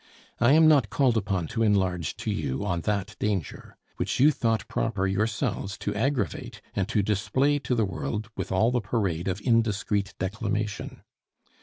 I 0.39 0.53
am 0.53 0.67
not 0.67 0.89
called 0.89 1.15
upon 1.15 1.45
to 1.49 1.61
enlarge 1.61 2.17
to 2.17 2.31
you 2.31 2.65
on 2.65 2.81
that 2.81 3.15
danger; 3.19 3.77
which 3.97 4.19
you 4.19 4.31
thought 4.31 4.67
proper 4.67 5.05
yourselves 5.05 5.77
to 5.77 5.93
aggravate, 5.93 6.59
and 6.75 6.89
to 6.89 7.03
display 7.03 7.59
to 7.59 7.75
the 7.75 7.85
world 7.85 8.31
with 8.35 8.51
all 8.51 8.71
the 8.71 8.81
parade 8.81 9.27
of 9.27 9.39
indiscreet 9.41 10.15
declamation. 10.17 11.03